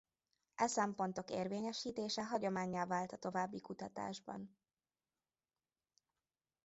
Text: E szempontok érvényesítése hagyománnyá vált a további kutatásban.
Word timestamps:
E 0.55 0.67
szempontok 0.67 1.29
érvényesítése 1.29 2.25
hagyománnyá 2.25 2.85
vált 2.85 3.11
a 3.11 3.17
további 3.17 3.61
kutatásban. 3.61 4.57